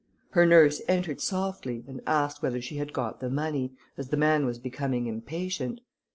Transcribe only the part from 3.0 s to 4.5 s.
the money, as the man